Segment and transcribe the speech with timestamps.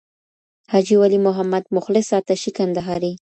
[0.71, 3.13] حاجي ولي محمد مخلص آتشي کندهارى